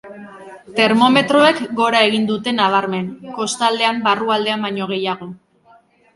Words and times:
Termometroek 0.77 1.59
gora 1.79 1.99
egin 2.07 2.25
dute 2.31 2.55
nabarmen, 2.61 3.13
kostaldean 3.37 4.01
barrualdean 4.09 4.67
baino 4.69 4.91
gehiago. 4.95 5.31